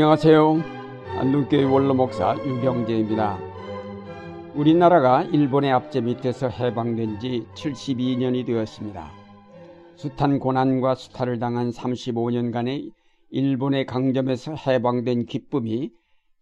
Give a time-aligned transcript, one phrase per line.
[0.00, 0.62] 안녕하세요.
[1.18, 3.36] 안동교회 원로 목사 유경재입니다.
[4.54, 9.10] 우리나라가 일본의 압제 밑에서 해방된 지 72년이 되었습니다.
[9.96, 12.92] 숱한 고난과 수탈을 당한 35년간의
[13.30, 15.90] 일본의 강점에서 해방된 기쁨이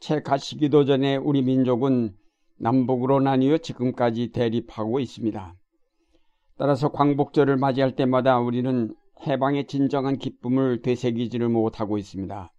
[0.00, 2.12] 채 가시기도 전에 우리 민족은
[2.58, 5.54] 남북으로 나뉘어 지금까지 대립하고 있습니다.
[6.58, 8.92] 따라서 광복절을 맞이할 때마다 우리는
[9.24, 12.50] 해방의 진정한 기쁨을 되새기지를 못하고 있습니다.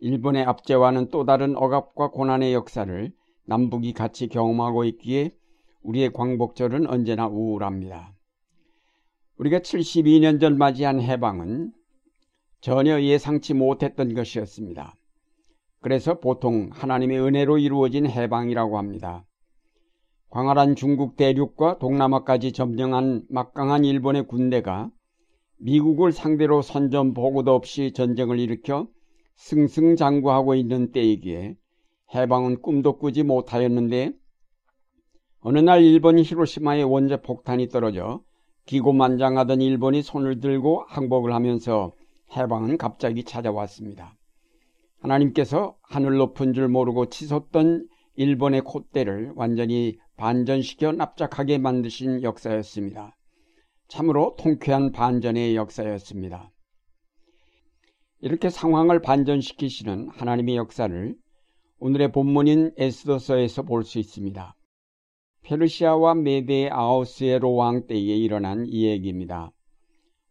[0.00, 3.12] 일본의 압제와는 또 다른 억압과 고난의 역사를
[3.44, 5.34] 남북이 같이 경험하고 있기에
[5.82, 8.14] 우리의 광복절은 언제나 우울합니다.
[9.36, 11.72] 우리가 72년 전 맞이한 해방은
[12.60, 14.94] 전혀 예상치 못했던 것이었습니다.
[15.80, 19.24] 그래서 보통 하나님의 은혜로 이루어진 해방이라고 합니다.
[20.28, 24.90] 광활한 중국 대륙과 동남아까지 점령한 막강한 일본의 군대가
[25.58, 28.88] 미국을 상대로 선전 보고도 없이 전쟁을 일으켜
[29.40, 31.56] 승승장구하고 있는 때이기에
[32.14, 34.12] 해방은 꿈도 꾸지 못하였는데
[35.40, 38.22] 어느 날 일본 히로시마에 원자 폭탄이 떨어져
[38.66, 41.94] 기고만장하던 일본이 손을 들고 항복을 하면서
[42.36, 44.14] 해방은 갑자기 찾아왔습니다.
[45.00, 53.16] 하나님께서 하늘 높은 줄 모르고 치솟던 일본의 콧대를 완전히 반전시켜 납작하게 만드신 역사였습니다.
[53.88, 56.52] 참으로 통쾌한 반전의 역사였습니다.
[58.22, 61.14] 이렇게 상황을 반전시키시는 하나님의 역사를
[61.78, 64.54] 오늘의 본문인 에스더서에서 볼 수 있습니다.
[65.42, 69.50] 페르시아와 메데 아우스에로 왕 때에 일어난 이 얘기입니다.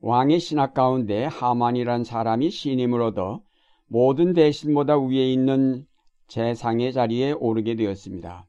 [0.01, 3.41] 왕의 신하 가운데 하만이란 사람이 신임을 얻어
[3.87, 5.85] 모든 대신보다 위에 있는
[6.27, 8.45] 재상의 자리에 오르게 되었습니다.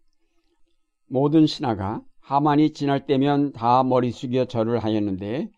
[1.08, 5.48] 모든 신하가 하만이 지날 때면 다 머리 숙여 절을 하였는데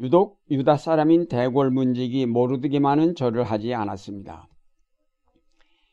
[0.00, 4.48] 유독 유다 사람인 대궐 문직이 모르드게만은 절을 하지 않았습니다.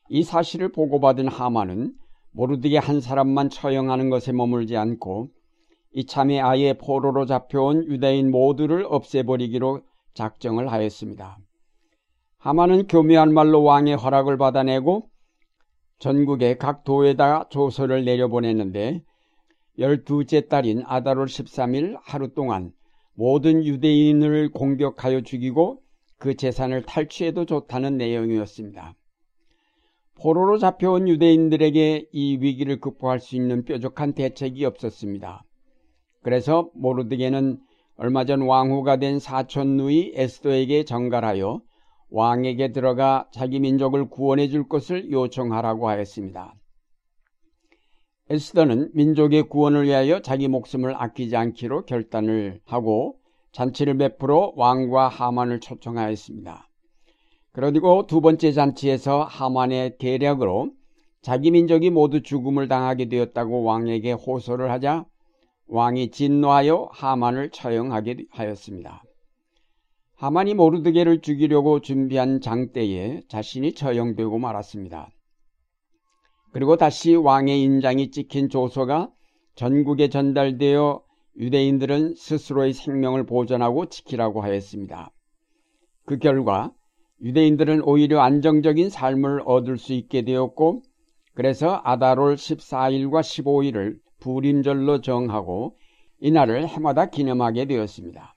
[0.08, 1.94] 이 사실을 보고받은 하만은
[2.32, 5.28] 모르드게 한 사람만 처형하는 것에 머물지 않고
[5.92, 9.82] 이참에 아예 포로로 잡혀온 유대인 모두를 없애버리기로
[10.14, 11.38] 작정을 하였습니다.
[12.38, 15.10] 하만은 교묘한 말로 왕의 허락을 받아내고
[16.00, 19.04] 전국의 각 도에다 조서를 내려보냈는데
[19.78, 22.72] 열두째 딸인 아다롤 13일 하루 동안
[23.20, 25.82] 모든 유대인을 공격하여 죽이고
[26.20, 28.94] 그 재산을 탈취해도 좋다는 내용이었습니다.
[30.14, 35.44] 포로로 잡혀온 유대인들에게 이 위기를 극복할 수 있는 뾰족한 대책이 없었습니다.
[36.22, 37.60] 그래서 모르드게는
[37.96, 41.62] 얼마 전 왕후가 된 사촌 누이 에스도에게 정갈하여
[42.12, 46.54] 왕에게 들어가 자기 민족을 구원해 줄 것을 요청하라고 하였습니다.
[48.30, 53.20] 에스더는 민족의 구원을 위하여 자기 목숨을 아끼지 않기로 결단을 하고
[53.54, 56.68] 잔치를 베풀어 왕과 하만을 초청하였습니다.
[57.54, 60.72] 그리고 두 번째 잔치에서 하만의 계략으로
[61.22, 65.06] 자기 민족이 모두 죽음을 당하게 되었다고 왕에게 호소를 하자
[65.68, 69.04] 왕이 진노하여 하만을 처형하게 하였습니다.
[70.16, 75.10] 하만이 모르드게를 죽이려고 준비한 장대에 자신이 처형되고 말았습니다.
[76.52, 79.10] 그리고 다시 왕의 인장이 찍힌 조서가
[79.56, 81.02] 전국에 전달되어
[81.38, 85.12] 유대인들은 스스로의 생명을 보존하고 지키라고 하였습니다.
[86.06, 86.72] 그 결과
[87.22, 90.84] 유대인들은 오히려 안정적인 삶을 얻을 수 있게 되었고
[91.34, 95.78] 그래서 아다롤 14일과 15일을 부림절로 정하고
[96.20, 98.36] 이날을 해마다 기념하게 되었습니다.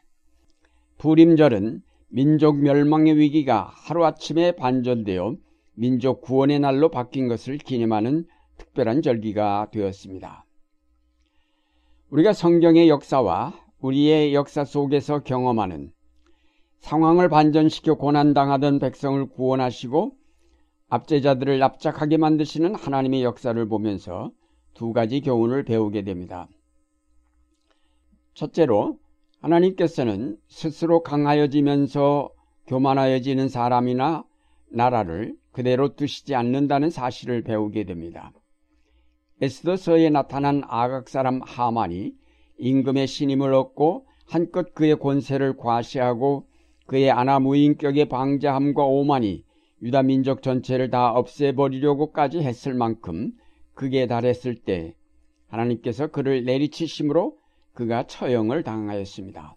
[0.99, 5.37] 부림절은 민족 멸망의 위기가 하루아침에 반전되어
[5.81, 8.27] 민족 구원의 날로 바뀐 것을 기념하는
[8.59, 10.45] 특별한 절기가 되었습니다.
[12.11, 15.91] 우리가 성경의 역사와 우리의 역사 속에서 경험하는
[16.81, 20.13] 상황을 반전시켜 고난당하던 백성을 구원하시고
[20.91, 24.33] 압제자들을 납작하게 만드시는 하나님의 역사를 보면서
[24.75, 26.47] 두 가지 교훈을 배우게 됩니다.
[28.35, 28.99] 첫째로
[29.41, 32.29] 하나님께서는 스스로 강하여지면서
[32.67, 34.25] 교만하여지는 사람이나
[34.69, 38.33] 나라를 그대로 두시지 않는다는 사실을 배우게 됩니다.
[39.41, 42.13] 에스더서에 나타난 아각 사람 하만이
[42.59, 46.47] 임금의 신임을 얻고 한껏 그의 권세를 과시하고
[46.87, 49.45] 그의 아나무인격의 방자함과 오만이
[49.83, 53.33] 유다 민족 전체를 다 없애버리려고까지 했을 만큼
[53.75, 54.95] 극에 달했을 때
[55.49, 57.39] 하나님께서 그를 내리치심으로
[57.73, 59.57] 그가 처형을 당하였습니다.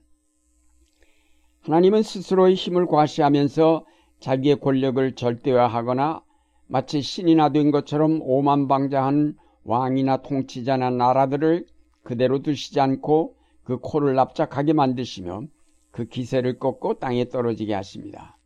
[1.61, 3.85] 하나님은 스스로의 힘을 과시하면서
[4.23, 6.23] 자기의 권력을 절대화하거나
[6.67, 9.35] 마치 신이나 된 것처럼 오만방자한
[9.65, 11.65] 왕이나 통치자나 나라들을
[12.03, 13.35] 그대로 두시지 않고
[13.65, 15.43] 그 코를 납작하게 만드시며
[15.91, 18.37] 그 기세를 꺾고 땅에 떨어지게 하십니다.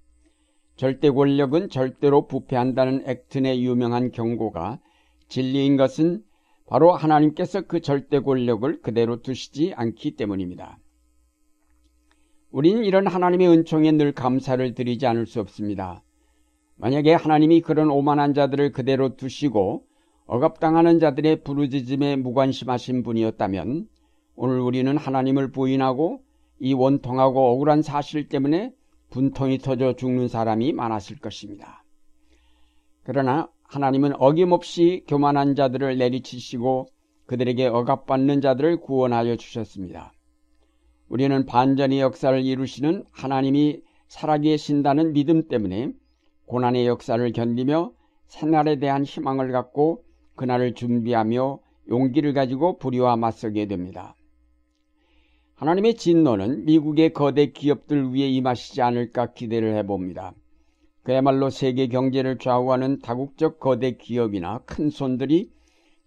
[0.78, 4.80] 절대 권력은 절대로 부패한다는 액튼의 유명한 경고가
[5.28, 6.24] 진리인 것은
[6.66, 10.80] 바로 하나님께서 그 절대 권력을 그대로 두시지 않기 때문입니다.
[12.58, 16.02] 우리는 이런 하나님의 은총에 늘 감사를 드리지 않을 수 없습니다.
[16.78, 19.86] 만약에 하나님이 그런 오만한 자들을 그대로 두시고
[20.26, 23.88] 억압당하는 자들의 부르짖음에 무관심하신 분이었다면
[24.36, 26.24] 오늘 우리는 하나님을 부인하고
[26.60, 28.74] 이 원통하고 억울한 사실 때문에
[29.12, 31.84] 분통이 터져 죽는 사람이 많았을 것입니다.
[33.04, 36.88] 그러나 하나님은 어김없이 교만한 자들을 내리치시고
[37.28, 40.12] 그들에게 억압받는 자들을 구원하여 주셨습니다.
[41.10, 45.92] 우리는 반전의 역사를 이루시는 하나님이 살아계신다는 믿음 때문에
[46.46, 47.92] 고난의 역사를 견디며
[48.28, 50.04] 새날에 대한 희망을 갖고
[50.36, 51.60] 그날을 준비하며
[51.90, 54.16] 용기를 가지고 불의와 맞서게 됩니다.
[55.56, 60.34] 하나님의 진노는 미국의 거대 기업들 위에 임하시지 않을까 기대를 해봅니다.
[61.04, 65.50] 그야말로 세계 경제를 좌우하는 다국적 거대 기업이나 큰 손들이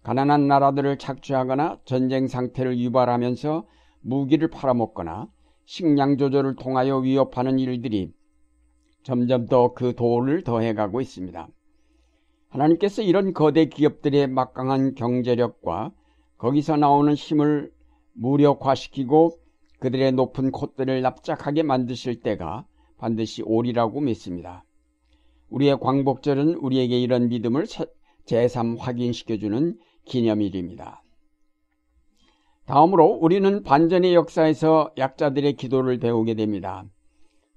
[0.03, 3.65] 가난한 나라들을 착취하거나 전쟁 상태를 유발하면서
[4.01, 5.27] 무기를 팔아먹거나
[5.65, 8.11] 식량 조절을 통하여 위협하는 일들이
[9.03, 11.47] 점점 더 그 도를 더해가고 있습니다.
[12.49, 15.91] 하나님께서 이런 거대 기업들의 막강한 경제력과
[16.37, 17.71] 거기서 나오는 힘을
[18.13, 19.31] 무력화시키고
[19.79, 22.65] 그들의 높은 콧대를 납작하게 만드실 때가
[22.97, 24.63] 반드시 오리라고 믿습니다.
[25.49, 27.65] 우리의 광복절은 우리에게 이런 믿음을
[28.25, 31.00] 제3 확인시켜주는 기념일입니다.
[32.65, 36.85] 다음으로 우리는 반전의 역사에서 약자들의 기도를 배우게 됩니다.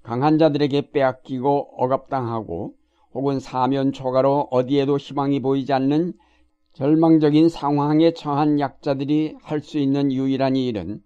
[0.03, 2.75] 강한 자들에게 빼앗기고 억압당하고
[3.15, 6.15] 혹은 사면 초가로 어디에도 희망이 보이지 않는
[6.73, 11.01] 절망적인 상황에 처한 약자들이 할 수 있는 유일한 일은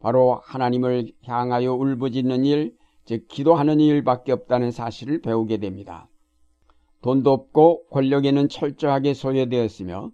[0.00, 2.74] 바로 하나님을 향하여 울부짖는 일,
[3.04, 6.08] 즉 기도하는 일밖에 없다는 사실을 배우게 됩니다.
[7.02, 10.10] 돈도 없고 권력에는 철저하게 소외되었으며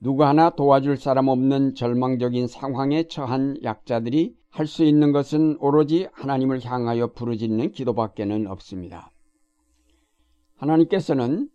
[0.00, 6.64] 누구 하나 도와줄 사람 없는 절망적인 상황에 처한 약자들이 할 수 있는 것은 오로지 하나님을
[6.64, 9.10] 향하여 부르짖는 기도밖에는 없습니다.
[10.56, 11.48] 하나님께서는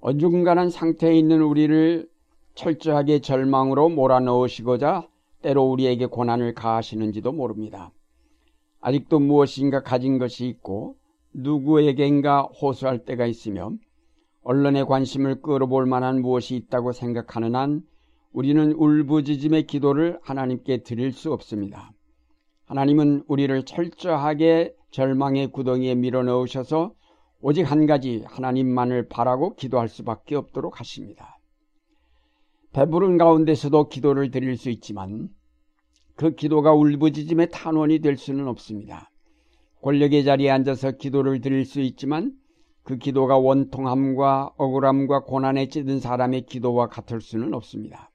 [0.00, 2.08] 어중간한 상태에 있는 우리를
[2.54, 5.08] 철저하게 절망으로 몰아넣으시고자
[5.40, 7.90] 때로 우리에게 고난을 가하시는지도 모릅니다.
[8.80, 10.96] 아직도 무엇인가 가진 것이 있고
[11.32, 13.72] 누구에게인가 호소할 때가 있으며
[14.42, 17.82] 언론의 관심을 끌어볼 만한 무엇이 있다고 생각하는 한
[18.32, 21.92] 우리는 울부짖음의 기도를 하나님께 드릴 수 없습니다.
[22.64, 26.94] 하나님은 우리를 철저하게 절망의 구덩이에 밀어넣으셔서
[27.40, 31.38] 오직 한 가지 하나님만을 바라고 기도할 수밖에 없도록 하십니다.
[32.72, 35.28] 배부른 가운데서도 기도를 드릴 수 있지만
[36.16, 39.10] 그 기도가 울부짖음의 탄원이 될 수는 없습니다.
[39.82, 42.32] 권력의 자리에 앉아서 기도를 드릴 수 있지만
[42.82, 48.10] 그 기도가 원통함과 억울함과 고난에 찌든 사람의 기도와 같을 수는 없습니다.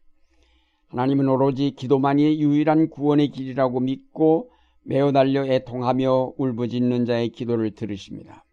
[0.89, 4.51] 하나님은 오로지 기도만이 유일한 구원의 길이라고 믿고
[4.83, 8.45] 매어 달려 애통하며 울부짖는 자의 기도를 들으십니다.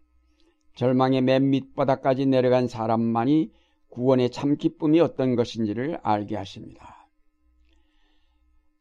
[0.75, 3.51] 절망의 맨 밑바닥까지 내려간 사람만이
[3.89, 7.07] 구원의 참 기쁨이 어떤 것인지를 알게 하십니다.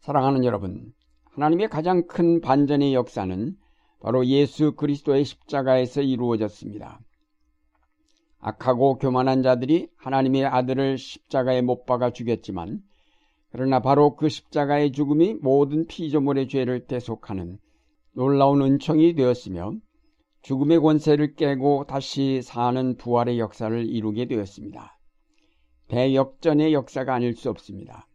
[0.00, 0.92] 사랑하는 여러분,
[1.30, 3.56] 하나님의 가장 큰 반전의 역사는
[4.00, 7.00] 바로 예수 그리스도의 십자가에서 이루어졌습니다.
[8.46, 12.82] 악하고 교만한 자들이 하나님의 아들을 십자가에 못 박아 죽였지만
[13.50, 17.56] 그러나 바로 그 십자가의 죽음이 모든 피조물의 죄를 대속하는
[18.12, 19.72] 놀라운 은총이 되었으며
[20.42, 24.98] 죽음의 권세를 깨고 다시 사는 부활의 역사를 이루게 되었습니다.
[25.88, 28.06] 대역전의 역사가 아닐 수 없습니다.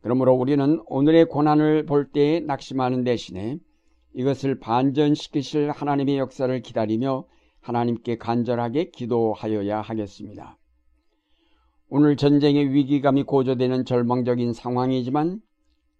[0.00, 3.58] 그러므로 우리는 오늘의 고난을 볼 때에 낙심하는 대신에
[4.14, 7.26] 이것을 반전시키실 하나님의 역사를 기다리며
[7.60, 10.58] 하나님께 간절하게 기도하여야 하겠습니다.
[11.88, 15.40] 오늘 전쟁의 위기감이 고조되는 절망적인 상황이지만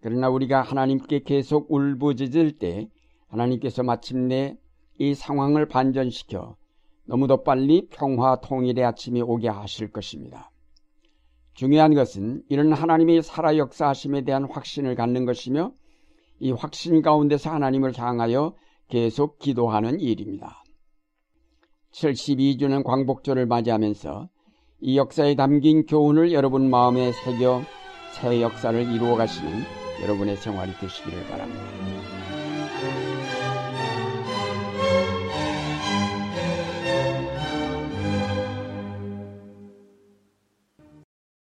[0.00, 2.88] 그러나 우리가 하나님께 계속 울부짖을 때
[3.28, 4.56] 하나님께서 마침내
[4.98, 6.56] 이 상황을 반전시켜
[7.06, 10.50] 너무도 빨리 평화 통일의 아침이 오게 하실 것입니다.
[11.54, 15.72] 중요한 것은 이런 하나님의 살아 역사하심에 대한 확신을 갖는 것이며
[16.38, 18.54] 이 확신 가운데서 하나님을 향하여
[18.88, 20.59] 계속 기도하는 일입니다.
[21.92, 24.28] 72주년 광복절을 맞이하면서
[24.80, 27.62] 이 역사에 담긴 교훈을 여러분 마음에 새겨
[28.12, 29.50] 새 역사를 이루어 가시는
[30.02, 31.99] 여러분의 생활이 되시기를 바랍니다.